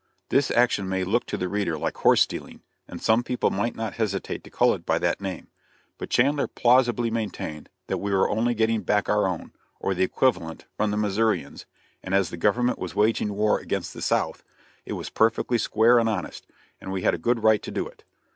This 0.29 0.49
action 0.49 0.89
may 0.89 1.03
look 1.03 1.27
to 1.27 1.37
the 1.37 1.47
reader 1.47 1.77
like 1.77 1.95
horse 1.97 2.21
stealing, 2.21 2.63
and 2.87 2.99
some 2.99 3.21
people 3.21 3.51
might 3.51 3.75
not 3.75 3.93
hesitate 3.97 4.43
to 4.43 4.49
call 4.49 4.73
it 4.73 4.83
by 4.83 4.97
that 4.97 5.21
name; 5.21 5.49
but 5.99 6.09
Chandler 6.09 6.47
plausibly 6.47 7.11
maintained 7.11 7.69
that 7.85 7.99
we 7.99 8.11
were 8.11 8.27
only 8.27 8.55
getting 8.55 8.81
back 8.81 9.07
our 9.07 9.27
own, 9.27 9.53
or 9.79 9.93
the 9.93 10.01
equivalent, 10.01 10.65
from 10.75 10.89
the 10.89 10.97
Missourians, 10.97 11.67
and 12.01 12.15
as 12.15 12.31
the 12.31 12.35
government 12.37 12.79
was 12.79 12.95
waging 12.95 13.35
war 13.35 13.59
against 13.59 13.93
the 13.93 14.01
South, 14.01 14.43
it 14.85 14.93
was 14.93 15.11
perfectly 15.11 15.59
square 15.59 15.99
and 15.99 16.09
honest, 16.09 16.47
and 16.79 16.91
we 16.91 17.03
had 17.03 17.13
a 17.13 17.19
good 17.19 17.43
right 17.43 17.61
to 17.61 17.69
do 17.69 17.87
it. 17.87 18.03